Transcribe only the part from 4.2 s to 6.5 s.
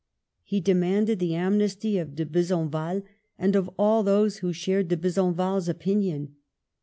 who shared De Besenval's opinion.